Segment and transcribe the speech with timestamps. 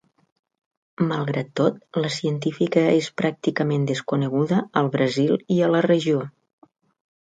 [1.11, 6.31] Malgrat tot, la científica és pràcticament desconeguda al Brasil i a la regió.